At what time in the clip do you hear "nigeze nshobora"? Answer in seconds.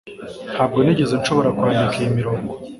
0.81-1.53